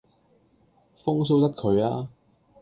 [1.05, 2.07] 風騷得佢吖